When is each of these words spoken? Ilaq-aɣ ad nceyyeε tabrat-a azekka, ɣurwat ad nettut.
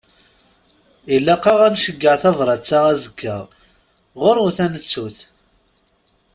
Ilaq-aɣ 1.15 1.59
ad 1.67 1.71
nceyyeε 1.75 2.15
tabrat-a 2.21 2.79
azekka, 2.91 3.37
ɣurwat 4.21 4.57
ad 4.65 4.69
nettut. 4.73 5.17